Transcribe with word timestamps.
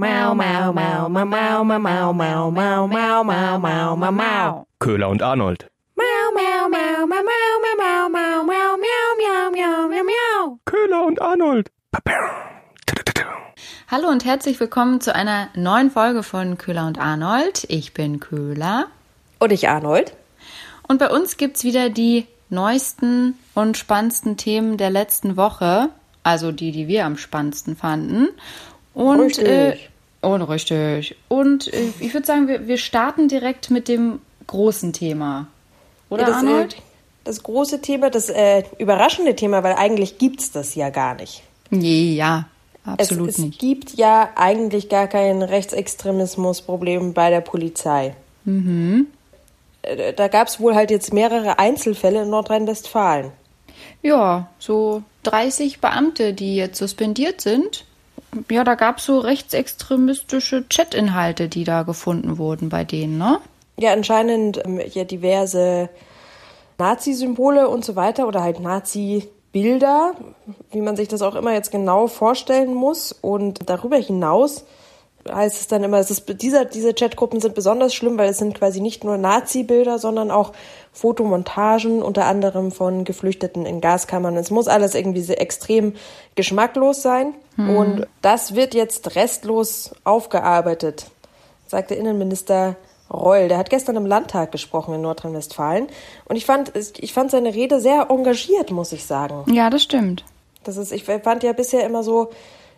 Mau, 0.00 0.32
mau, 0.32 0.72
mau, 0.72 1.08
mau, 1.08 1.24
mau, 1.26 1.64
mau, 1.64 1.82
mau, 1.82 2.12
mau, 2.12 2.52
mau, 2.52 2.86
mau, 2.86 3.24
mau, 3.24 3.58
mau, 3.58 3.96
mau, 3.96 4.12
mau. 4.12 4.66
Köhler 4.78 5.08
und 5.08 5.22
Arnold. 5.22 5.66
Mau, 5.96 6.30
mau, 6.36 6.68
mau, 6.68 7.04
mau, 7.04 7.22
mau, 7.24 7.58
mau, 7.64 7.76
mau, 7.76 8.08
mau, 8.08 8.44
mau, 8.44 8.76
miau, 8.78 9.16
miau, 9.18 9.50
miau, 9.50 9.88
miau, 9.88 10.04
miau. 10.04 10.58
Köhler 10.66 11.04
und 11.04 11.20
Arnold. 11.20 11.72
Hallo 13.90 14.06
und 14.06 14.24
herzlich 14.24 14.60
willkommen 14.60 15.00
zu 15.00 15.12
einer 15.12 15.48
neuen 15.56 15.90
Folge 15.90 16.22
von 16.22 16.58
Köhler 16.58 16.86
und 16.86 17.00
Arnold. 17.00 17.66
Ich 17.68 17.92
bin 17.92 18.20
Köhler. 18.20 18.86
Und 19.40 19.50
ich 19.50 19.68
Arnold. 19.68 20.12
Und 20.86 20.98
bei 21.00 21.10
uns 21.10 21.38
gibt's 21.38 21.64
wieder 21.64 21.90
die 21.90 22.28
neuesten 22.50 23.34
und 23.56 23.76
spannendsten 23.76 24.36
Themen 24.36 24.76
der 24.76 24.90
letzten 24.90 25.36
Woche. 25.36 25.88
Also 26.22 26.52
die, 26.52 26.70
die 26.70 26.86
wir 26.86 27.04
am 27.04 27.16
spannendsten 27.16 27.74
fanden. 27.74 28.28
Und, 28.98 29.20
Richtig. 29.20 29.46
Äh, 29.46 29.76
und 30.26 30.42
richtig. 30.42 31.14
Und 31.28 31.72
äh, 31.72 31.90
ich 32.00 32.12
würde 32.12 32.26
sagen, 32.26 32.48
wir, 32.48 32.66
wir 32.66 32.78
starten 32.78 33.28
direkt 33.28 33.70
mit 33.70 33.86
dem 33.86 34.18
großen 34.48 34.92
Thema. 34.92 35.46
Oder 36.10 36.22
Ja, 36.22 36.26
das, 36.28 36.42
äh, 36.42 36.46
Arnold? 36.46 36.76
das 37.22 37.42
große 37.44 37.80
Thema, 37.80 38.10
das 38.10 38.28
äh, 38.28 38.64
überraschende 38.78 39.36
Thema, 39.36 39.62
weil 39.62 39.74
eigentlich 39.74 40.18
gibt's 40.18 40.50
das 40.50 40.74
ja 40.74 40.90
gar 40.90 41.14
nicht. 41.14 41.42
Nee, 41.70 42.14
ja, 42.14 42.48
absolut 42.84 43.28
es, 43.28 43.38
es 43.38 43.44
nicht. 43.44 43.58
gibt 43.60 43.94
ja 43.96 44.30
eigentlich 44.34 44.88
gar 44.88 45.06
kein 45.06 45.42
Rechtsextremismusproblem 45.42 47.12
bei 47.14 47.30
der 47.30 47.40
Polizei. 47.40 48.14
Mhm. 48.44 49.06
Äh, 49.82 50.12
Da 50.14 50.26
gab's 50.28 50.58
wohl 50.58 50.74
halt 50.74 50.90
jetzt 50.90 51.12
mehrere 51.12 51.58
Einzelfälle 51.60 52.22
in 52.22 52.30
Nordrhein-Westfalen. 52.30 53.30
Ja, 54.02 54.48
so 54.58 55.02
30 55.22 55.80
Beamte, 55.80 56.32
die 56.32 56.56
jetzt 56.56 56.78
suspendiert 56.78 57.40
sind. 57.40 57.84
Ja, 58.50 58.64
da 58.64 58.74
gab 58.74 58.98
es 58.98 59.04
so 59.04 59.18
rechtsextremistische 59.18 60.68
Chat-Inhalte, 60.68 61.48
die 61.48 61.64
da 61.64 61.82
gefunden 61.82 62.38
wurden 62.38 62.68
bei 62.68 62.84
denen, 62.84 63.18
ne? 63.18 63.40
Ja, 63.78 63.92
anscheinend 63.92 64.64
ähm, 64.64 64.80
ja 64.92 65.04
diverse 65.04 65.88
Nazi-Symbole 66.78 67.68
und 67.68 67.84
so 67.84 67.96
weiter 67.96 68.26
oder 68.26 68.42
halt 68.42 68.60
Nazi-Bilder, 68.60 70.14
wie 70.70 70.80
man 70.80 70.96
sich 70.96 71.08
das 71.08 71.22
auch 71.22 71.34
immer 71.34 71.52
jetzt 71.52 71.70
genau 71.70 72.06
vorstellen 72.06 72.74
muss. 72.74 73.12
Und 73.12 73.68
darüber 73.68 73.96
hinaus 73.96 74.64
heißt 75.32 75.60
es 75.60 75.66
dann 75.66 75.84
immer, 75.84 75.98
es 75.98 76.10
ist, 76.10 76.42
dieser, 76.42 76.64
diese 76.64 76.94
Chatgruppen 76.94 77.40
sind 77.40 77.54
besonders 77.54 77.94
schlimm, 77.94 78.18
weil 78.18 78.30
es 78.30 78.38
sind 78.38 78.54
quasi 78.54 78.80
nicht 78.80 79.04
nur 79.04 79.16
Nazi-Bilder, 79.16 79.98
sondern 79.98 80.30
auch 80.30 80.52
Fotomontagen, 80.92 82.02
unter 82.02 82.26
anderem 82.26 82.72
von 82.72 83.04
Geflüchteten 83.04 83.66
in 83.66 83.80
Gaskammern. 83.80 84.36
Es 84.36 84.50
muss 84.50 84.68
alles 84.68 84.94
irgendwie 84.94 85.30
extrem 85.32 85.94
geschmacklos 86.34 87.02
sein. 87.02 87.34
Und 87.56 88.06
das 88.22 88.54
wird 88.54 88.72
jetzt 88.74 89.16
restlos 89.16 89.92
aufgearbeitet, 90.04 91.06
sagte 91.66 91.94
Innenminister 91.94 92.76
Reul. 93.10 93.48
Der 93.48 93.58
hat 93.58 93.70
gestern 93.70 93.96
im 93.96 94.06
Landtag 94.06 94.52
gesprochen 94.52 94.94
in 94.94 95.00
Nordrhein-Westfalen. 95.00 95.88
Und 96.26 96.36
ich 96.36 96.46
fand, 96.46 96.72
ich 96.76 97.12
fand 97.12 97.30
seine 97.30 97.54
Rede 97.54 97.80
sehr 97.80 98.06
engagiert, 98.10 98.70
muss 98.70 98.92
ich 98.92 99.06
sagen. 99.06 99.44
Ja, 99.52 99.70
das 99.70 99.82
stimmt. 99.82 100.24
Das 100.64 100.76
ist, 100.76 100.92
ich 100.92 101.04
fand 101.04 101.42
ja 101.42 101.52
bisher 101.52 101.84
immer 101.84 102.02
so, 102.02 102.30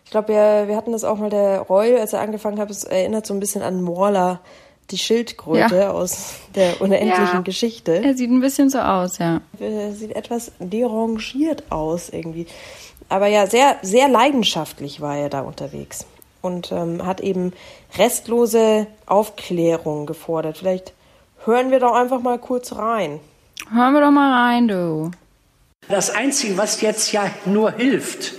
ich 0.05 0.11
glaube, 0.11 0.29
wir, 0.29 0.67
wir 0.67 0.75
hatten 0.75 0.91
das 0.91 1.03
auch 1.03 1.17
mal 1.17 1.29
der 1.29 1.59
Reul, 1.61 1.97
als 1.97 2.13
er 2.13 2.21
angefangen 2.21 2.59
hat, 2.59 2.69
es 2.69 2.83
erinnert 2.83 3.25
so 3.25 3.33
ein 3.33 3.39
bisschen 3.39 3.61
an 3.61 3.81
Morla, 3.81 4.39
die 4.89 4.97
Schildkröte 4.97 5.75
Ja. 5.77 5.91
aus 5.91 6.33
der 6.53 6.81
unendlichen 6.81 7.15
Ja. 7.35 7.41
Geschichte. 7.41 7.93
Er 8.03 8.13
sieht 8.15 8.29
ein 8.29 8.41
bisschen 8.41 8.69
so 8.69 8.79
aus, 8.79 9.19
ja. 9.19 9.39
Äh, 9.59 9.91
Sieht 9.91 10.13
etwas 10.15 10.51
derangiert 10.59 11.63
aus 11.71 12.09
irgendwie. 12.09 12.45
Aber 13.07 13.27
ja, 13.27 13.47
sehr, 13.47 13.77
sehr 13.81 14.09
leidenschaftlich 14.09 14.99
war 14.99 15.15
er 15.17 15.29
da 15.29 15.41
unterwegs 15.41 16.05
und 16.41 16.71
ähm, 16.73 17.05
hat 17.05 17.21
eben 17.21 17.53
restlose 17.97 18.87
Aufklärung 19.05 20.05
gefordert. 20.05 20.57
Vielleicht 20.57 20.93
hören 21.45 21.71
wir 21.71 21.79
doch 21.79 21.93
einfach 21.93 22.21
mal 22.21 22.37
kurz 22.39 22.73
rein. 22.75 23.19
Hören 23.73 23.93
wir 23.93 24.01
doch 24.01 24.11
mal 24.11 24.49
rein, 24.49 24.67
du. 24.67 25.11
Das 25.87 26.09
Einzige, 26.09 26.57
was 26.57 26.81
jetzt 26.81 27.11
ja 27.11 27.25
nur 27.45 27.71
hilft, 27.71 28.33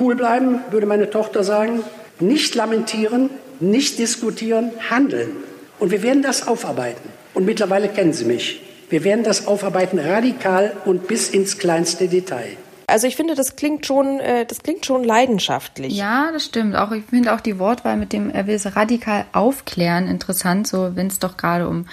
cool 0.00 0.16
bleiben, 0.16 0.60
würde 0.70 0.86
meine 0.86 1.10
Tochter 1.10 1.44
sagen, 1.44 1.82
nicht 2.20 2.54
lamentieren, 2.54 3.30
nicht 3.60 3.98
diskutieren, 3.98 4.70
handeln. 4.90 5.30
Und 5.78 5.90
wir 5.90 6.02
werden 6.02 6.22
das 6.22 6.46
aufarbeiten. 6.46 7.08
Und 7.34 7.44
mittlerweile 7.44 7.88
kennen 7.88 8.12
Sie 8.12 8.24
mich. 8.24 8.60
Wir 8.90 9.04
werden 9.04 9.24
das 9.24 9.46
aufarbeiten 9.46 9.98
radikal 9.98 10.72
und 10.84 11.08
bis 11.08 11.28
ins 11.28 11.58
kleinste 11.58 12.08
Detail. 12.08 12.56
Also 12.86 13.06
ich 13.06 13.16
finde, 13.16 13.34
das 13.34 13.56
klingt 13.56 13.86
schon, 13.86 14.20
äh, 14.20 14.44
das 14.44 14.62
klingt 14.62 14.84
schon 14.84 15.04
leidenschaftlich. 15.04 15.96
Ja, 15.96 16.30
das 16.32 16.44
stimmt. 16.44 16.76
Auch 16.76 16.92
ich 16.92 17.04
finde 17.04 17.34
auch 17.34 17.40
die 17.40 17.58
Wortwahl 17.58 17.96
mit 17.96 18.12
dem, 18.12 18.30
er 18.30 18.46
will 18.46 18.56
es 18.56 18.76
radikal 18.76 19.24
aufklären, 19.32 20.06
interessant, 20.06 20.66
so 20.66 20.94
wenn 20.94 21.06
es 21.06 21.18
doch 21.18 21.36
gerade 21.36 21.66
um 21.66 21.86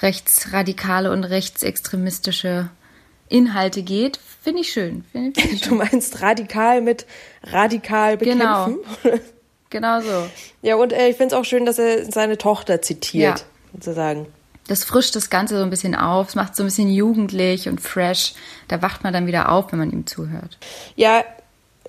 rechtsradikale 0.00 1.12
und 1.12 1.24
rechtsextremistische 1.24 2.70
Inhalte 3.28 3.82
geht. 3.82 4.18
Finde 4.42 4.60
ich 4.62 4.72
schön. 4.72 5.04
Finde 5.12 5.40
find 5.40 5.54
ich 5.54 5.60
Du 5.62 5.68
schön. 5.70 5.78
meinst 5.78 6.22
radikal 6.22 6.80
mit 6.80 7.06
radikal 7.44 8.16
Genau. 8.18 8.66
bekämpfen? 8.66 9.20
Genau 9.70 10.00
so. 10.00 10.26
ja, 10.62 10.76
und 10.76 10.94
äh, 10.94 11.08
ich 11.10 11.16
finde 11.18 11.34
es 11.34 11.38
auch 11.38 11.44
schön, 11.44 11.66
dass 11.66 11.78
er 11.78 12.10
seine 12.10 12.38
Tochter 12.38 12.80
zitiert, 12.80 13.40
Ja. 13.40 13.44
sozusagen. 13.74 14.24
Das 14.66 14.82
frischt 14.84 15.14
das 15.14 15.28
Ganze 15.28 15.58
so 15.58 15.62
ein 15.62 15.68
bisschen 15.68 15.94
auf. 15.94 16.28
Es 16.28 16.34
macht 16.34 16.56
so 16.56 16.62
ein 16.62 16.66
bisschen 16.66 16.88
jugendlich 16.90 17.68
und 17.68 17.78
fresh. 17.78 18.32
Da 18.68 18.80
wacht 18.80 19.04
man 19.04 19.12
dann 19.12 19.26
wieder 19.26 19.52
auf, 19.52 19.70
wenn 19.70 19.78
man 19.78 19.90
ihm 19.92 20.06
zuhört. 20.06 20.56
Ja, 20.96 21.22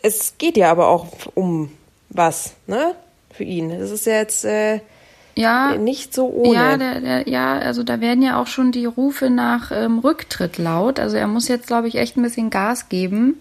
es 0.01 0.33
geht 0.37 0.57
ja 0.57 0.69
aber 0.71 0.89
auch 0.89 1.07
um 1.35 1.71
was, 2.09 2.53
ne? 2.67 2.95
Für 3.33 3.45
ihn. 3.45 3.69
Das 3.79 3.91
ist 3.91 4.05
ja 4.05 4.15
jetzt 4.15 4.43
äh, 4.43 4.81
Ja, 5.39 5.77
nicht 5.77 6.13
so 6.13 6.27
ohne. 6.27 6.53
Ja, 6.53 6.77
der, 6.77 6.99
der, 6.99 7.29
ja, 7.29 7.57
also 7.57 7.83
da 7.83 8.01
werden 8.01 8.21
ja 8.21 8.41
auch 8.41 8.47
schon 8.47 8.73
die 8.73 8.85
Rufe 8.85 9.29
nach 9.29 9.71
ähm, 9.71 9.99
Rücktritt 9.99 10.57
laut. 10.57 10.99
Also 10.99 11.15
er 11.15 11.27
muss 11.27 11.47
jetzt, 11.47 11.67
glaube 11.67 11.87
ich, 11.87 11.95
echt 11.95 12.17
ein 12.17 12.23
bisschen 12.23 12.49
Gas 12.49 12.89
geben, 12.89 13.39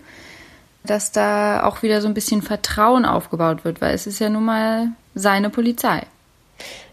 dass 0.84 1.10
da 1.10 1.64
auch 1.64 1.82
wieder 1.82 2.00
so 2.00 2.06
ein 2.06 2.14
bisschen 2.14 2.42
Vertrauen 2.42 3.04
aufgebaut 3.04 3.64
wird, 3.64 3.81
weil 3.81 3.94
es 3.94 4.06
ist 4.06 4.20
ja 4.20 4.31
nun 4.31 4.44
mal 4.44 4.92
seine 5.16 5.50
Polizei. 5.50 6.03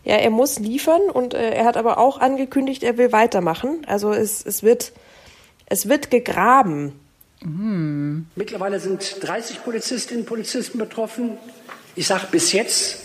Ja, 0.03 0.15
er 0.15 0.31
muss 0.31 0.57
liefern 0.57 1.01
und 1.13 1.35
äh, 1.35 1.51
er 1.51 1.65
hat 1.65 1.77
aber 1.77 1.99
auch 1.99 2.19
angekündigt, 2.19 2.81
er 2.81 2.97
will 2.97 3.11
weitermachen. 3.11 3.81
Also 3.87 4.11
es, 4.11 4.43
es 4.43 4.63
wird 4.63 4.91
es 5.67 5.87
wird 5.87 6.09
gegraben. 6.09 6.99
Mittlerweile 8.35 8.79
sind 8.79 9.17
30 9.21 9.63
Polizistinnen 9.63 10.23
und 10.23 10.27
Polizisten 10.27 10.79
betroffen. 10.79 11.37
Ich 11.95 12.07
sage 12.07 12.27
bis 12.31 12.53
jetzt, 12.53 13.04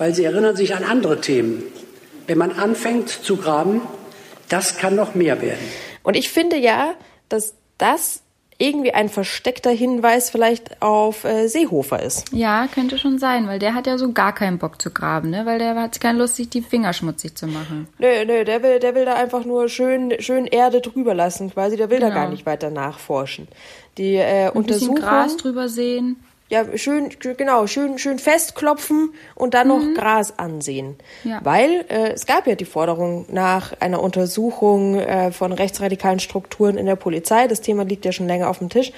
weil 0.00 0.14
sie 0.14 0.24
erinnern 0.24 0.56
sich 0.56 0.74
an 0.74 0.82
andere 0.82 1.20
Themen. 1.20 1.62
Wenn 2.26 2.38
man 2.38 2.52
anfängt 2.52 3.10
zu 3.10 3.36
graben, 3.36 3.82
das 4.48 4.78
kann 4.78 4.96
noch 4.96 5.14
mehr 5.14 5.42
werden. 5.42 5.60
Und 6.02 6.16
ich 6.16 6.30
finde 6.30 6.56
ja, 6.56 6.94
dass 7.28 7.54
das 7.76 8.22
irgendwie 8.56 8.92
ein 8.92 9.08
versteckter 9.08 9.70
Hinweis 9.70 10.30
vielleicht 10.30 10.82
auf 10.82 11.24
äh, 11.24 11.48
Seehofer 11.48 12.02
ist. 12.02 12.30
Ja, 12.32 12.66
könnte 12.72 12.98
schon 12.98 13.18
sein, 13.18 13.46
weil 13.46 13.58
der 13.58 13.74
hat 13.74 13.86
ja 13.86 13.96
so 13.98 14.12
gar 14.12 14.34
keinen 14.34 14.58
Bock 14.58 14.80
zu 14.80 14.90
graben, 14.90 15.30
ne? 15.30 15.46
Weil 15.46 15.58
der 15.58 15.74
hat 15.76 16.00
keine 16.00 16.18
Lust, 16.18 16.36
sich 16.36 16.48
die 16.50 16.60
Finger 16.62 16.92
schmutzig 16.92 17.36
zu 17.36 17.46
machen. 17.46 17.88
Nö, 17.98 18.24
nö, 18.26 18.44
der 18.44 18.62
will, 18.62 18.78
der 18.78 18.94
will 18.94 19.04
da 19.06 19.14
einfach 19.14 19.44
nur 19.44 19.68
schön, 19.68 20.14
schön 20.20 20.46
Erde 20.46 20.80
drüber 20.82 21.14
lassen, 21.14 21.50
quasi. 21.52 21.76
Der 21.76 21.88
will 21.90 22.00
da 22.00 22.08
Genau. 22.08 22.20
gar 22.20 22.28
nicht 22.30 22.44
weiter 22.46 22.70
nachforschen. 22.70 23.48
Die 23.98 24.14
äh, 24.16 24.46
Ein 24.46 24.46
bisschen 24.46 24.56
Untersuchung, 24.58 24.96
Gras 24.96 25.36
drüber 25.38 25.68
sehen. 25.68 26.16
Ja, 26.50 26.66
schön, 26.76 27.08
genau, 27.20 27.66
schön, 27.66 27.98
schön 27.98 28.18
festklopfen 28.18 29.14
und 29.36 29.54
dann 29.54 29.68
noch 29.68 29.82
Gras 29.94 30.38
ansehen. 30.38 30.96
Mhm. 31.24 31.30
Ja. 31.30 31.40
Weil 31.44 31.84
äh, 31.88 32.10
es 32.12 32.26
gab 32.26 32.46
ja 32.46 32.56
die 32.56 32.64
Forderung 32.64 33.24
nach 33.30 33.72
einer 33.80 34.02
Untersuchung 34.02 34.96
äh, 34.98 35.30
von 35.32 35.52
rechtsradikalen 35.52 36.18
Strukturen 36.20 36.76
in 36.76 36.86
der 36.86 36.96
Polizei. 36.96 37.46
Das 37.46 37.60
Thema 37.60 37.84
liegt 37.84 38.04
ja 38.04 38.12
schon 38.12 38.26
länger 38.26 38.50
auf 38.50 38.58
dem 38.58 38.68
Tisch. 38.68 38.92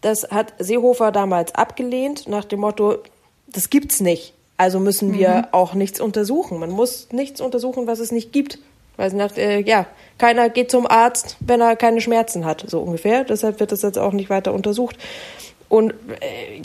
Das 0.00 0.24
hat 0.30 0.52
Seehofer 0.58 1.10
damals 1.12 1.54
abgelehnt, 1.54 2.28
nach 2.28 2.44
dem 2.44 2.60
Motto, 2.60 2.98
das 3.46 3.70
gibt's 3.70 4.00
nicht. 4.00 4.34
Also 4.56 4.80
müssen 4.80 5.14
wir 5.16 5.28
Mhm. 5.30 5.44
auch 5.52 5.74
nichts 5.74 6.00
untersuchen. 6.00 6.58
Man 6.58 6.70
muss 6.70 7.08
nichts 7.12 7.40
untersuchen, 7.40 7.86
was 7.86 8.00
es 8.00 8.10
nicht 8.10 8.32
gibt. 8.32 8.58
Weil 8.96 9.12
nach, 9.12 9.36
äh, 9.36 9.60
ja, 9.60 9.86
keiner 10.18 10.50
geht 10.50 10.72
zum 10.72 10.84
Arzt, 10.84 11.36
wenn 11.38 11.60
er 11.60 11.76
keine 11.76 12.00
Schmerzen 12.00 12.44
hat, 12.44 12.64
so 12.66 12.80
ungefähr. 12.80 13.22
Deshalb 13.22 13.60
wird 13.60 13.70
das 13.70 13.82
jetzt 13.82 13.96
auch 13.98 14.12
nicht 14.12 14.28
weiter 14.30 14.52
untersucht. 14.52 14.96
Und, 15.68 15.92
äh, 16.20 16.62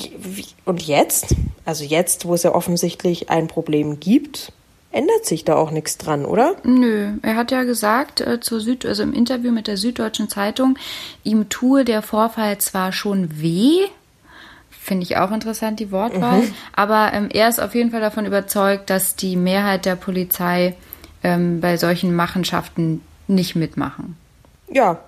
und 0.66 0.82
jetzt, 0.84 1.36
also 1.66 1.84
jetzt, 1.84 2.26
wo 2.26 2.34
es 2.34 2.44
ja 2.44 2.56
offensichtlich 2.56 3.30
ein 3.30 3.48
Problem 3.48 4.00
gibt, 4.00 4.54
ändert 4.92 5.26
sich 5.26 5.44
da 5.44 5.56
auch 5.56 5.72
nichts 5.72 5.98
dran, 5.98 6.26
oder? 6.26 6.56
Nö, 6.64 7.14
er 7.22 7.36
hat 7.36 7.52
ja 7.52 7.64
gesagt, 7.64 8.22
äh, 8.22 8.40
zur 8.40 8.60
Süd, 8.60 8.86
also 8.86 9.04
im 9.04 9.14
Interview 9.14 9.52
mit 9.52 9.68
der 9.68 9.78
Süddeutschen 9.78 10.30
Zeitung, 10.30 10.78
ihm 11.24 11.50
tue 11.50 11.84
der 11.84 12.02
Vorfall 12.02 12.60
zwar 12.60 12.92
schon 12.92 13.42
weh, 13.42 13.88
finde 14.70 15.04
ich 15.04 15.18
auch 15.18 15.32
interessant, 15.32 15.80
die 15.80 15.92
Wortwahl, 15.92 16.44
aber 16.74 17.12
ähm, 17.14 17.30
er 17.34 17.50
ist 17.50 17.60
auf 17.60 17.74
jeden 17.74 17.92
Fall 17.92 18.02
davon 18.02 18.26
überzeugt, 18.26 18.90
dass 18.90 19.16
die 19.16 19.36
Mehrheit 19.36 19.86
der 19.86 19.96
Polizei 19.96 20.76
ähm, 21.24 21.60
bei 21.60 21.78
solchen 21.78 22.16
Machenschaften 22.16 23.02
nicht 23.28 23.56
mitmachen. 23.56 24.18
Ja, 24.70 25.00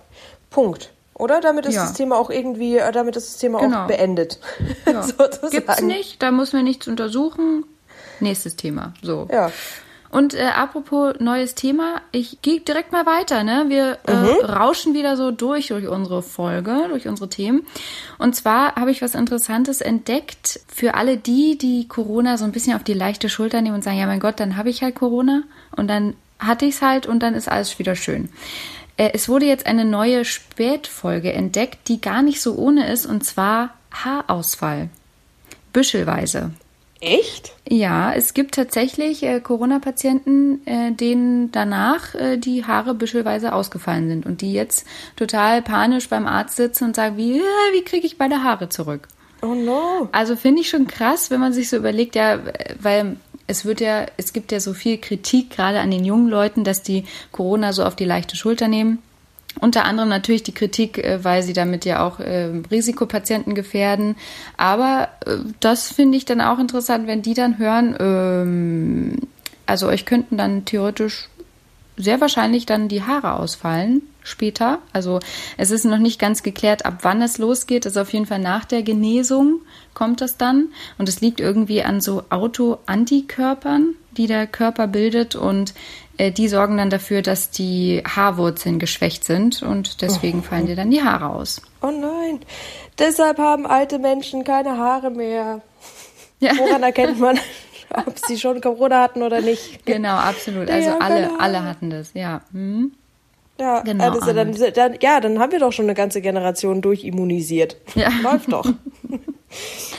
Punkt. 0.49 0.91
Oder? 1.17 1.39
Damit 1.41 1.65
ist 1.65 1.75
Ja. 1.75 1.83
das 1.83 1.93
Thema 1.93 2.17
auch 2.17 2.29
irgendwie, 2.29 2.77
äh, 2.77 2.91
damit 2.91 3.15
ist 3.15 3.27
das 3.33 3.37
Thema 3.37 3.59
Genau. 3.59 3.83
auch 3.83 3.87
beendet. 3.87 4.39
Ja. 4.85 5.01
Sozusagen. 5.03 5.49
Gibt's 5.49 5.81
nicht, 5.81 6.21
da 6.21 6.31
muss 6.31 6.53
man 6.53 6.63
nichts 6.65 6.87
untersuchen. 6.87 7.63
nächstes 8.19 8.55
Thema. 8.55 8.93
So. 9.01 9.27
Ja. 9.31 9.51
Und 10.09 10.33
äh, 10.33 10.43
apropos 10.55 11.15
neues 11.19 11.55
Thema, 11.55 12.01
ich 12.13 12.41
gehe 12.41 12.61
direkt 12.61 12.93
mal 12.93 13.05
weiter. 13.05 13.43
Ne? 13.43 13.65
Wir 13.67 13.97
äh, 14.05 14.45
rauschen 14.45 14.93
wieder 14.93 15.17
so 15.17 15.31
durch 15.31 15.67
durch 15.67 15.87
unsere 15.89 16.21
Folge, 16.21 16.85
durch 16.87 17.07
unsere 17.09 17.27
Themen. 17.29 17.65
Und 18.17 18.33
zwar 18.33 18.75
habe 18.75 18.91
ich 18.91 19.01
was 19.01 19.15
Interessantes 19.15 19.81
entdeckt 19.81 20.61
für 20.73 20.93
alle 20.93 21.17
die, 21.17 21.57
die 21.57 21.87
Corona 21.89 22.37
so 22.37 22.45
ein 22.45 22.53
bisschen 22.53 22.75
auf 22.77 22.83
die 22.83 22.93
leichte 22.93 23.27
Schulter 23.27 23.61
nehmen 23.61 23.75
und 23.75 23.83
sagen, 23.83 23.97
ja 23.97 24.05
mein 24.05 24.21
Gott, 24.21 24.39
dann 24.39 24.55
habe 24.55 24.69
ich 24.69 24.81
halt 24.83 24.95
Corona 24.95 25.43
und 25.75 25.89
dann 25.89 26.15
hatte 26.39 26.63
ich 26.65 26.75
es 26.75 26.81
halt 26.81 27.07
und 27.07 27.19
dann 27.19 27.33
ist 27.33 27.49
alles 27.49 27.77
wieder 27.79 27.95
schön. 27.97 28.29
Äh, 28.97 29.11
es 29.13 29.29
wurde 29.29 29.45
jetzt 29.45 29.65
eine 29.65 29.85
neue 29.85 30.25
Spätfolge 30.25 31.33
entdeckt, 31.33 31.87
die 31.87 32.01
gar 32.01 32.21
nicht 32.21 32.41
so 32.41 32.55
ohne 32.55 32.91
ist, 32.91 33.05
und 33.05 33.23
zwar 33.23 33.75
Haarausfall. 33.91 34.89
Büschelweise. 35.73 36.51
Echt? 37.01 37.53
Ja, 37.67 38.13
es 38.13 38.33
gibt 38.33 38.55
tatsächlich 38.55 39.21
äh, 39.23 39.39
Corona-Patienten, 39.39 40.65
äh, 40.65 40.91
denen 40.93 41.51
danach 41.51 42.15
äh, 42.15 42.37
die 42.37 42.65
Haare 42.65 42.95
büschelweise 42.95 43.53
ausgefallen 43.53 44.07
sind 44.07 44.25
und 44.25 44.41
die 44.41 44.53
jetzt 44.53 44.87
total 45.15 45.61
panisch 45.61 46.09
beim 46.09 46.25
Arzt 46.25 46.55
sitzen 46.55 46.85
und 46.85 46.95
sagen, 46.95 47.17
wie, 47.17 47.41
wie 47.73 47.83
kriege 47.83 48.07
ich 48.07 48.17
meine 48.17 48.43
Haare 48.43 48.69
zurück? 48.69 49.07
Oh 49.41 49.53
no. 49.53 50.09
Also 50.13 50.35
finde 50.35 50.61
ich 50.61 50.69
schon 50.69 50.87
krass, 50.87 51.29
wenn 51.29 51.39
man 51.39 51.53
sich 51.53 51.69
so 51.69 51.77
überlegt, 51.77 52.15
ja, 52.15 52.39
weil 52.79 53.17
es 53.47 53.65
wird 53.65 53.81
ja, 53.81 54.05
es 54.17 54.33
gibt 54.33 54.51
ja 54.51 54.59
so 54.59 54.73
viel 54.73 54.97
Kritik 54.97 55.51
gerade 55.51 55.79
an 55.79 55.91
den 55.91 56.03
jungen 56.03 56.29
Leuten, 56.29 56.63
dass 56.63 56.81
die 56.81 57.05
Corona 57.31 57.73
so 57.73 57.83
auf 57.83 57.95
die 57.95 58.05
leichte 58.05 58.35
Schulter 58.35 58.67
nehmen. 58.67 58.99
Unter 59.61 59.85
anderem 59.85 60.09
natürlich 60.09 60.43
die 60.43 60.53
Kritik, 60.53 60.97
äh, 60.97 61.23
weil 61.23 61.43
sie 61.43 61.53
damit 61.53 61.85
ja 61.85 62.05
auch 62.05 62.19
äh, 62.19 62.49
Risikopatienten 62.69 63.55
gefährden. 63.55 64.17
Aber 64.57 65.09
äh, 65.25 65.37
das 65.59 65.91
finde 65.91 66.17
ich 66.17 66.25
dann 66.25 66.41
auch 66.41 66.59
interessant, 66.59 67.07
wenn 67.07 67.21
die 67.21 67.33
dann 67.33 67.57
hören, 67.57 67.95
ähm, 67.99 69.17
also 69.65 69.87
euch 69.87 70.05
könnten 70.05 70.37
dann 70.37 70.65
theoretisch 70.65 71.29
sehr 71.97 72.19
wahrscheinlich 72.19 72.65
dann 72.65 72.89
die 72.89 73.03
Haare 73.03 73.33
ausfallen 73.39 74.01
später. 74.25 74.79
Also 74.91 75.19
es 75.55 75.71
ist 75.71 75.85
noch 75.85 75.99
nicht 75.99 76.19
ganz 76.19 76.43
geklärt, 76.43 76.85
ab 76.85 76.99
wann 77.03 77.21
es 77.21 77.37
losgeht. 77.37 77.85
Also 77.85 78.01
auf 78.01 78.11
jeden 78.11 78.25
Fall 78.25 78.39
nach 78.39 78.65
der 78.65 78.83
Genesung 78.83 79.61
kommt 79.93 80.19
das 80.19 80.35
dann. 80.35 80.69
Und 80.97 81.07
es 81.07 81.21
liegt 81.21 81.39
irgendwie 81.39 81.83
an 81.83 82.01
so 82.01 82.23
Autoantikörpern, 82.29 83.95
die 84.17 84.27
der 84.27 84.47
Körper 84.47 84.87
bildet. 84.87 85.35
Und 85.35 85.73
äh, 86.17 86.31
die 86.31 86.47
sorgen 86.47 86.77
dann 86.77 86.89
dafür, 86.89 87.21
dass 87.21 87.51
die 87.51 88.03
Haarwurzeln 88.05 88.79
geschwächt 88.79 89.23
sind. 89.23 89.61
Und 89.61 90.01
deswegen 90.01 90.43
fallen 90.43 90.65
dir 90.65 90.75
dann 90.75 90.91
die 90.91 91.03
Haare 91.03 91.29
aus. 91.29 91.61
Oh 91.81 91.91
nein. 91.91 92.41
Deshalb 92.99 93.37
haben 93.37 93.65
alte 93.65 93.99
Menschen 93.99 94.43
keine 94.43 94.77
Haare 94.77 95.11
mehr. 95.11 95.61
Ja. 96.39 96.51
Woran 96.57 96.83
erkennt 96.83 97.19
man, 97.19 97.39
ob 98.07 98.17
sie 98.27 98.37
schon 98.39 98.59
Corona 98.59 99.01
hatten 99.01 99.23
oder 99.23 99.41
nicht? 99.41 99.85
Genau, 99.85 100.15
absolut. 100.15 100.67
Ja, 100.67 100.75
Also 100.75 100.89
keine 100.97 101.29
alle, 101.29 101.39
alle 101.39 101.63
hatten 101.63 101.89
das, 101.89 102.13
ja. 102.13 102.41
Hm. 102.51 102.91
Ja, 103.59 103.81
Genau, 103.81 104.09
das 104.09 104.19
ist 104.19 104.27
ja, 104.27 104.33
dann, 104.33 104.55
dann, 104.73 104.97
ja, 105.01 105.19
dann 105.21 105.39
haben 105.39 105.51
wir 105.51 105.59
doch 105.59 105.71
schon 105.71 105.85
eine 105.85 105.93
ganze 105.93 106.21
Generation 106.21 106.81
durchimmunisiert. 106.81 107.77
Ja. 107.95 108.09
Läuft 108.23 108.51
doch. 108.51 108.65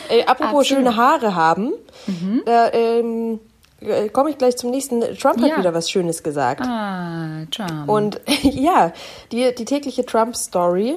Ey, 0.08 0.22
apropos 0.26 0.42
Absolut. 0.60 0.66
schöne 0.66 0.96
Haare 0.96 1.34
haben, 1.34 1.72
Mhm. 2.06 2.42
ähm, 2.46 3.40
äh, 3.80 4.08
komme 4.10 4.30
ich 4.30 4.38
gleich 4.38 4.56
zum 4.56 4.70
nächsten. 4.70 5.00
Trump 5.18 5.40
hat 5.40 5.48
Ja. 5.48 5.58
wieder 5.58 5.74
was 5.74 5.90
Schönes 5.90 6.22
gesagt. 6.22 6.60
Ah, 6.64 7.44
Charm. 7.50 7.88
Und 7.88 8.20
ja, 8.42 8.92
die, 9.32 9.52
die 9.54 9.64
tägliche 9.64 10.04
Trump-Story. 10.06 10.96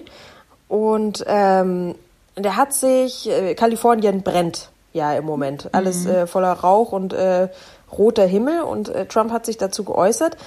Und 0.67 1.23
ähm, 1.27 1.95
der 2.37 2.55
hat 2.57 2.73
sich, 2.73 3.27
äh, 3.29 3.55
Kalifornien 3.55 4.21
brennt 4.21 4.69
ja 4.93 5.13
im 5.13 5.25
Moment. 5.25 5.69
Alles 5.71 6.05
äh, 6.05 6.27
voller 6.27 6.51
Rauch 6.53 6.91
und 6.91 7.11
äh, 7.13 7.47
roter 7.91 8.25
Himmel. 8.27 8.61
Und 8.61 8.89
äh, 8.89 9.05
Trump 9.07 9.31
hat 9.31 9.45
sich 9.47 9.57
dazu 9.57 9.83
geäußert. 9.83 10.37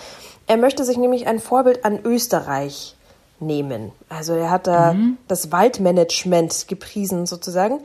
Er 0.46 0.56
möchte 0.56 0.84
sich 0.84 0.96
nämlich 0.96 1.26
ein 1.26 1.38
Vorbild 1.38 1.84
an 1.84 2.00
Österreich 2.04 2.96
nehmen. 3.40 3.92
Also 4.08 4.34
er 4.34 4.50
hat 4.50 4.66
da 4.66 4.94
das 5.28 5.52
Waldmanagement 5.52 6.68
gepriesen 6.68 7.26
sozusagen. 7.26 7.80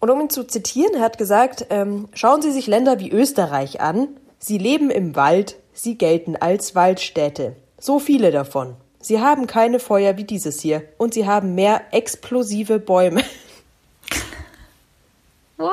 Und 0.00 0.10
um 0.10 0.20
ihn 0.20 0.30
zu 0.30 0.44
zitieren, 0.44 0.94
er 0.94 1.02
hat 1.02 1.18
gesagt, 1.18 1.66
ähm, 1.70 2.08
schauen 2.14 2.40
Sie 2.40 2.50
sich 2.50 2.66
Länder 2.66 2.98
wie 3.00 3.10
Österreich 3.10 3.80
an. 3.80 4.08
Sie 4.38 4.56
leben 4.56 4.90
im 4.90 5.14
Wald, 5.14 5.56
sie 5.74 5.98
gelten 5.98 6.36
als 6.36 6.74
Waldstädte. 6.74 7.54
So 7.78 7.98
viele 7.98 8.30
davon. 8.30 8.76
Sie 9.00 9.20
haben 9.20 9.46
keine 9.46 9.78
Feuer 9.78 10.16
wie 10.16 10.24
dieses 10.24 10.60
hier 10.60 10.82
und 10.98 11.14
sie 11.14 11.26
haben 11.26 11.54
mehr 11.54 11.82
explosive 11.90 12.78
Bäume. 12.78 13.22
What? 15.56 15.70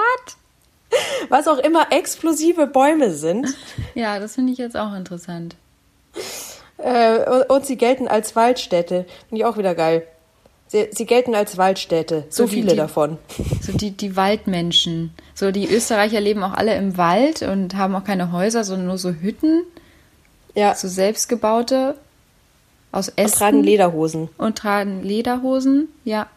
Was 1.30 1.48
auch 1.48 1.57
immer 1.57 1.92
explosive 1.92 2.68
Bäume 2.68 3.12
sind. 3.12 3.54
Ja, 3.95 4.19
das 4.19 4.36
finde 4.36 4.54
ich 4.54 4.57
jetzt 4.57 4.77
auch 4.77 4.94
interessant. 4.94 5.56
Äh, 6.78 7.20
und, 7.30 7.50
und 7.50 7.66
sie 7.66 7.78
gelten 7.78 8.08
als 8.08 8.36
Waldstädte. 8.36 9.06
Finde 9.30 9.42
ich 9.42 9.46
auch 9.46 9.58
wieder 9.58 9.76
geil. 9.76 10.04
Sie, 10.70 10.88
sie 10.92 11.06
gelten 11.06 11.34
als 11.34 11.58
Waldstädte. 11.58 12.26
So, 12.30 12.44
So 12.46 12.52
wie 12.52 12.56
viele 12.56 12.72
die- 12.72 12.78
davon. 12.78 13.18
So 13.62 13.72
die, 13.74 13.92
die 13.92 14.16
Waldmenschen. 14.16 15.14
So 15.34 15.52
die 15.52 15.68
Österreicher 15.74 16.20
leben 16.22 16.44
auch 16.44 16.54
alle 16.54 16.76
im 16.76 16.98
Wald 16.98 17.42
und 17.42 17.76
haben 17.76 17.96
auch 17.96 18.04
keine 18.04 18.32
Häuser, 18.32 18.64
sondern 18.64 18.88
nur 18.88 18.98
so 18.98 19.12
Hütten, 19.12 19.64
Ja. 20.56 20.74
so 20.76 20.88
selbstgebaute 20.88 21.96
aus 22.92 23.10
Und 23.10 23.18
Ästen. 23.18 23.40
tragen 23.40 23.64
Lederhosen. 23.64 24.30
Und 24.38 24.58
tragen 24.58 25.04
Lederhosen, 25.04 25.90
ja. 26.06 26.28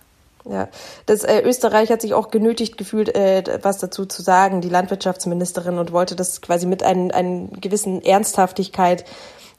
Ja, 0.51 0.69
das 1.05 1.23
äh, 1.23 1.43
Österreich 1.43 1.91
hat 1.91 2.01
sich 2.01 2.15
auch 2.15 2.31
genötigt 2.31 2.79
gefühlt, 2.79 3.15
äh, 3.15 3.45
was 3.61 3.77
dazu 3.77 4.07
zu 4.07 4.23
sagen, 4.23 4.63
die 4.63 4.71
Landwirtschaftsministerin, 4.71 5.77
und 5.79 5.93
wollte 5.93 6.17
das 6.17 6.41
quasi 6.41 6.65
mit 6.67 6.83
einem 6.83 7.51
gewissen 7.61 8.03
Ernsthaftigkeit 8.03 9.05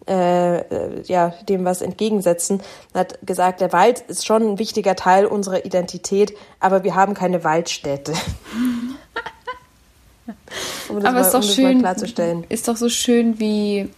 äh, 0.08 0.60
äh, 0.60 1.02
ja, 1.06 1.34
dem 1.48 1.64
was 1.64 1.82
entgegensetzen. 1.82 2.62
Hat 2.94 3.20
gesagt, 3.26 3.62
der 3.62 3.72
Wald 3.72 4.02
ist 4.02 4.26
schon 4.26 4.44
ein 4.44 4.60
wichtiger 4.60 4.96
Teil 4.96 5.26
unserer 5.26 5.66
Identität, 5.66 6.34
aber 6.60 6.84
wir 6.84 6.96
haben 6.96 7.14
keine 7.14 7.44
Waldstädte. 7.44 8.14
um 10.90 10.96
das 10.96 11.06
Aber 11.06 11.14
mal, 11.14 11.22
ist 11.22 11.34
doch 11.34 11.44
um 11.44 11.48
schön. 11.48 11.80
klarzustellen. 11.80 12.46
Ist 12.50 12.68
doch 12.68 12.78
so 12.78 12.90
schön, 12.90 13.40
wie, 13.40 13.90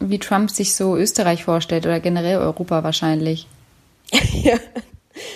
wie 0.00 0.18
Trump 0.18 0.50
sich 0.50 0.74
so 0.74 0.96
Österreich 0.96 1.44
vorstellt 1.44 1.86
oder 1.86 2.00
generell 2.00 2.38
Europa 2.38 2.82
wahrscheinlich. 2.82 3.46
ja. 4.10 4.56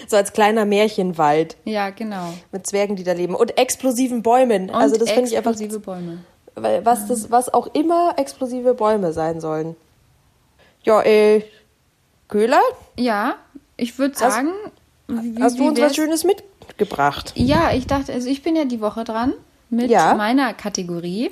So 0.08 0.16
als 0.16 0.32
kleiner 0.32 0.64
Märchenwald 0.64 1.56
Ja, 1.64 1.90
genau. 1.90 2.34
mit 2.50 2.66
Zwergen, 2.66 2.96
die 2.96 3.04
da 3.04 3.12
leben 3.12 3.36
und 3.36 3.56
explosiven 3.56 4.22
Bäumen. 4.22 4.70
Und 4.70 4.74
also 4.74 4.96
das 4.96 5.10
finde 5.10 5.30
ich 5.30 5.36
einfach 5.36 5.52
explosive 5.52 5.80
Bäume. 5.80 6.18
Weil 6.56 6.84
was 6.84 7.06
das, 7.06 7.30
was 7.30 7.52
auch 7.54 7.68
immer 7.74 8.14
explosive 8.16 8.74
Bäume 8.74 9.12
sein 9.12 9.40
sollen. 9.40 9.76
Ja, 10.88 11.02
äh, 11.02 11.42
Köhler, 12.28 12.60
Ja, 12.96 13.36
ich 13.76 13.98
würde 13.98 14.16
sagen, 14.16 14.48
wie, 15.06 15.42
hast 15.42 15.58
du 15.58 15.68
uns 15.68 15.78
was 15.80 15.94
Schönes 15.94 16.24
mitgebracht? 16.24 17.32
Ja, 17.36 17.72
ich 17.72 17.86
dachte, 17.86 18.10
also 18.14 18.26
ich 18.28 18.42
bin 18.42 18.56
ja 18.56 18.64
die 18.64 18.80
Woche 18.80 19.04
dran 19.04 19.34
mit 19.68 19.90
Ja. 19.90 20.14
meiner 20.14 20.54
Kategorie 20.54 21.30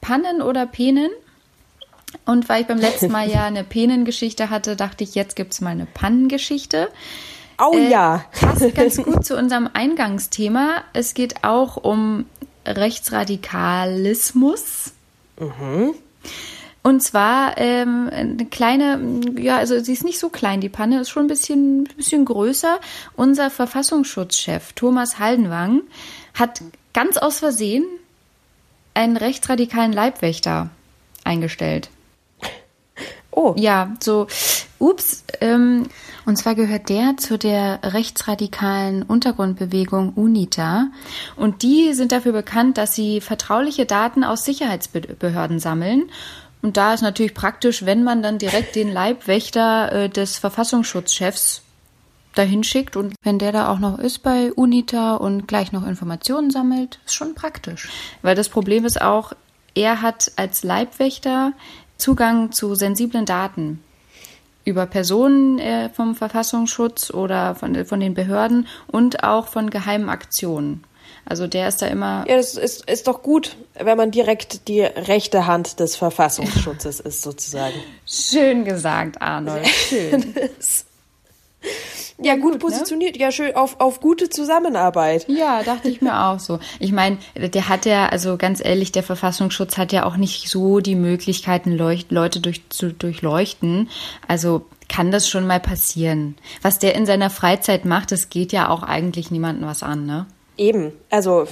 Pannen 0.00 0.42
oder 0.42 0.66
Penen. 0.66 1.10
Und 2.26 2.48
weil 2.48 2.62
ich 2.62 2.66
beim 2.66 2.78
letzten 2.78 3.12
Mal 3.12 3.30
ja 3.36 3.44
eine 3.44 3.62
Penengeschichte 3.62 4.50
hatte, 4.50 4.74
dachte 4.74 5.04
ich, 5.04 5.14
jetzt 5.14 5.36
gibt's 5.36 5.60
mal 5.60 5.70
eine 5.70 5.86
Pannengeschichte. 5.86 6.88
Oh 7.60 7.70
Äh, 7.76 7.90
ja. 7.90 8.24
Passt 8.40 8.74
ganz 8.74 8.96
gut 9.04 9.24
zu 9.24 9.36
unserem 9.36 9.70
Eingangsthema. 9.72 10.82
Es 10.94 11.14
geht 11.14 11.44
auch 11.44 11.76
um 11.76 12.26
Rechtsradikalismus. 12.66 14.94
Und 16.82 17.02
zwar 17.02 17.58
ähm, 17.58 18.08
eine 18.10 18.46
kleine, 18.46 19.00
ja, 19.38 19.58
also 19.58 19.78
sie 19.80 19.92
ist 19.92 20.04
nicht 20.04 20.18
so 20.18 20.30
klein, 20.30 20.60
die 20.60 20.70
Panne 20.70 21.00
ist 21.00 21.10
schon 21.10 21.24
ein 21.24 21.28
bisschen, 21.28 21.84
bisschen 21.84 22.24
größer. 22.24 22.80
Unser 23.16 23.50
Verfassungsschutzchef 23.50 24.72
Thomas 24.72 25.18
Haldenwang 25.18 25.82
hat 26.32 26.62
ganz 26.94 27.18
aus 27.18 27.38
Versehen 27.38 27.84
einen 28.94 29.16
rechtsradikalen 29.16 29.92
Leibwächter 29.92 30.70
eingestellt. 31.22 31.90
Oh, 33.30 33.54
Ja, 33.56 33.94
so, 34.00 34.26
ups. 34.78 35.24
Ähm, 35.40 35.84
und 36.26 36.36
zwar 36.36 36.54
gehört 36.54 36.88
der 36.88 37.16
zu 37.16 37.38
der 37.38 37.80
rechtsradikalen 37.82 39.02
Untergrundbewegung 39.02 40.14
UNITA. 40.14 40.88
Und 41.36 41.62
die 41.62 41.92
sind 41.92 42.12
dafür 42.12 42.32
bekannt, 42.32 42.76
dass 42.76 42.94
sie 42.94 43.20
vertrauliche 43.20 43.86
Daten 43.86 44.24
aus 44.24 44.44
Sicherheitsbehörden 44.44 45.60
sammeln. 45.60 46.10
Und 46.62 46.76
da 46.76 46.92
ist 46.92 47.00
natürlich 47.00 47.34
praktisch, 47.34 47.86
wenn 47.86 48.04
man 48.04 48.22
dann 48.22 48.38
direkt 48.38 48.76
den 48.76 48.92
Leibwächter 48.92 49.92
äh, 49.92 50.08
des 50.08 50.38
Verfassungsschutzchefs 50.38 51.62
dahin 52.34 52.62
schickt 52.62 52.96
und 52.96 53.14
wenn 53.22 53.38
der 53.38 53.52
da 53.52 53.72
auch 53.72 53.78
noch 53.78 53.98
ist 53.98 54.22
bei 54.22 54.52
UNITA 54.52 55.16
und 55.16 55.48
gleich 55.48 55.72
noch 55.72 55.86
Informationen 55.86 56.50
sammelt, 56.50 57.00
ist 57.04 57.14
schon 57.14 57.34
praktisch. 57.34 57.88
Weil 58.22 58.36
das 58.36 58.48
Problem 58.48 58.84
ist 58.84 59.00
auch, 59.00 59.32
er 59.74 60.02
hat 60.02 60.32
als 60.36 60.62
Leibwächter 60.62 61.52
Zugang 61.96 62.52
zu 62.52 62.74
sensiblen 62.74 63.26
Daten 63.26 63.82
über 64.64 64.86
Personen 64.86 65.58
äh, 65.58 65.88
vom 65.90 66.14
Verfassungsschutz 66.14 67.10
oder 67.10 67.54
von, 67.54 67.84
von 67.84 68.00
den 68.00 68.14
Behörden 68.14 68.66
und 68.86 69.24
auch 69.24 69.48
von 69.48 69.70
geheimen 69.70 70.08
Aktionen. 70.08 70.84
Also 71.30 71.46
der 71.46 71.68
ist 71.68 71.80
da 71.80 71.86
immer. 71.86 72.24
Ja, 72.28 72.36
das 72.36 72.56
ist, 72.56 72.90
ist 72.90 73.06
doch 73.06 73.22
gut, 73.22 73.56
wenn 73.74 73.96
man 73.96 74.10
direkt 74.10 74.66
die 74.66 74.80
rechte 74.80 75.46
Hand 75.46 75.78
des 75.78 75.94
Verfassungsschutzes 75.94 76.98
ist, 77.08 77.22
sozusagen. 77.22 77.76
Schön 78.04 78.64
gesagt, 78.64 79.22
Arnold. 79.22 79.66
Schön. 79.68 80.34
Ja, 82.22 82.36
gut, 82.36 82.58
positioniert, 82.58 83.16
ja, 83.16 83.32
schön 83.32 83.54
auf, 83.54 83.80
auf 83.80 84.00
gute 84.00 84.28
Zusammenarbeit. 84.28 85.26
Ja, 85.28 85.62
dachte 85.62 85.88
ich 85.88 86.02
mir 86.02 86.26
auch 86.26 86.38
so. 86.38 86.58
Ich 86.78 86.92
meine, 86.92 87.16
der 87.34 87.68
hat 87.68 87.86
ja, 87.86 88.08
also 88.08 88.36
ganz 88.36 88.62
ehrlich, 88.62 88.92
der 88.92 89.02
Verfassungsschutz 89.02 89.78
hat 89.78 89.90
ja 89.92 90.04
auch 90.04 90.18
nicht 90.18 90.50
so 90.50 90.80
die 90.80 90.96
Möglichkeiten, 90.96 91.72
Leucht 91.72 92.10
Leute 92.10 92.40
durch, 92.40 92.68
zu 92.68 92.92
durchleuchten. 92.92 93.88
Also 94.28 94.66
kann 94.88 95.10
das 95.10 95.30
schon 95.30 95.46
mal 95.46 95.60
passieren. 95.60 96.36
Was 96.60 96.78
der 96.78 96.94
in 96.94 97.06
seiner 97.06 97.30
Freizeit 97.30 97.86
macht, 97.86 98.12
das 98.12 98.28
geht 98.28 98.52
ja 98.52 98.68
auch 98.68 98.82
eigentlich 98.82 99.30
niemandem 99.30 99.66
was 99.66 99.82
an, 99.82 100.04
ne? 100.04 100.26
Eben, 100.60 100.92
also. 101.08 101.46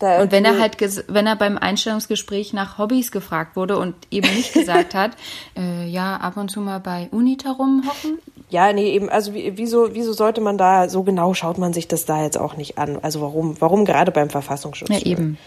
Und 0.00 0.32
wenn 0.32 0.44
er 0.44 0.58
halt, 0.58 0.78
wenn 1.06 1.28
er 1.28 1.36
beim 1.36 1.56
Einstellungsgespräch 1.56 2.52
nach 2.52 2.76
Hobbys 2.76 3.12
gefragt 3.12 3.54
wurde 3.54 3.78
und 3.78 3.94
eben 4.10 4.28
nicht 4.34 4.52
gesagt 4.52 4.96
hat, 4.96 5.12
äh, 5.56 5.86
ja, 5.86 6.16
ab 6.16 6.36
und 6.36 6.50
zu 6.50 6.60
mal 6.60 6.80
bei 6.80 7.08
Unita 7.12 7.52
rumhocken, 7.52 8.18
Ja, 8.52 8.70
nee, 8.74 8.90
eben, 8.90 9.08
also 9.08 9.32
wie, 9.32 9.56
wieso, 9.56 9.94
wieso 9.94 10.12
sollte 10.12 10.42
man 10.42 10.58
da, 10.58 10.90
so 10.90 11.04
genau 11.04 11.32
schaut 11.32 11.56
man 11.56 11.72
sich 11.72 11.88
das 11.88 12.04
da 12.04 12.22
jetzt 12.22 12.36
auch 12.36 12.54
nicht 12.54 12.76
an? 12.76 12.98
Also 13.00 13.22
warum, 13.22 13.58
warum 13.60 13.86
gerade 13.86 14.12
beim 14.12 14.28
Verfassungsschutz? 14.28 14.90
Ja, 14.90 14.98
eben. 14.98 15.38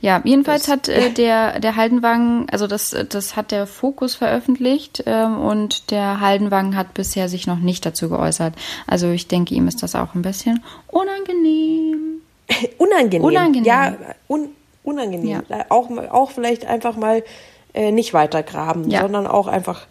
Ja, 0.00 0.20
jedenfalls 0.24 0.66
hat 0.66 0.88
äh, 0.88 1.10
der, 1.16 1.60
der 1.60 1.76
Haldenwang, 1.76 2.48
also 2.50 2.66
das, 2.66 2.96
das 3.08 3.36
hat 3.36 3.52
der 3.52 3.68
Fokus 3.68 4.16
veröffentlicht 4.16 5.04
ähm, 5.06 5.38
und 5.38 5.92
der 5.92 6.20
Haldenwang 6.20 6.74
hat 6.74 6.92
bisher 6.92 7.28
sich 7.28 7.46
noch 7.46 7.58
nicht 7.60 7.86
dazu 7.86 8.08
geäußert. 8.08 8.54
Also 8.88 9.10
ich 9.10 9.28
denke, 9.28 9.54
ihm 9.54 9.68
ist 9.68 9.84
das 9.84 9.94
auch 9.94 10.16
ein 10.16 10.22
bisschen 10.22 10.60
unangenehm. 10.88 11.89
Unangenehm. 12.78 13.24
Unangenehm. 13.24 13.64
Ja, 13.64 13.94
un, 14.28 14.48
unangenehm. 14.84 15.42
Auch, 15.68 15.88
auch 16.10 16.30
vielleicht 16.30 16.66
einfach 16.66 16.96
mal 16.96 17.22
äh, 17.74 17.92
nicht 17.92 18.12
weiter 18.14 18.42
graben, 18.42 18.90
Ja. 18.90 19.02
sondern 19.02 19.26
auch 19.26 19.46
einfach 19.46 19.86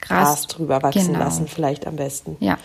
Gras, 0.00 0.08
Gras. 0.08 0.46
drüber 0.46 0.82
wachsen 0.82 1.08
Genau. 1.12 1.18
lassen, 1.20 1.48
vielleicht 1.48 1.86
am 1.86 1.96
besten. 1.96 2.36
Ja. 2.40 2.58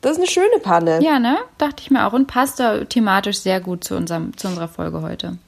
Das 0.00 0.12
ist 0.12 0.18
eine 0.18 0.26
schöne 0.28 0.58
Panne. 0.62 1.00
Ja, 1.02 1.18
ne? 1.18 1.36
Dachte 1.58 1.82
ich 1.82 1.90
mir 1.90 2.06
auch. 2.06 2.12
Und 2.12 2.26
passt 2.28 2.60
da 2.60 2.84
thematisch 2.84 3.40
sehr 3.40 3.60
gut 3.60 3.82
zu, 3.84 3.96
unserem, 3.96 4.36
zu 4.36 4.46
unserer 4.48 4.68
Folge 4.68 5.02
heute. 5.02 5.38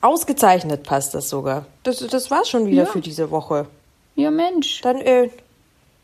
Ausgezeichnet 0.00 0.84
passt 0.84 1.14
das 1.14 1.28
sogar. 1.28 1.66
Das, 1.82 1.98
das 1.98 2.30
war's 2.30 2.48
schon 2.48 2.66
wieder 2.66 2.84
Ja. 2.84 2.88
für 2.88 3.00
diese 3.00 3.30
Woche. 3.32 3.66
Ja, 4.14 4.30
Mensch. 4.30 4.80
Dann 4.82 5.00
äh, 5.00 5.30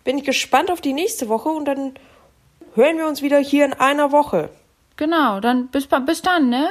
bin 0.05 0.19
ich 0.19 0.25
gespannt 0.25 0.71
auf 0.73 0.81
die 0.81 0.93
nächste 0.93 1.29
Woche 1.29 1.49
und 1.49 1.65
dann 1.67 1.93
hören 2.75 2.99
wir 2.99 3.07
uns 3.07 3.23
wieder 3.23 3.39
hier 3.39 3.65
in 3.65 3.73
einer 3.75 4.11
Woche. 4.11 4.49
Genau, 4.97 5.39
dann 5.41 5.69
bis, 5.69 5.87
bis 6.07 6.23
dann, 6.23 6.49
ne? 6.49 6.71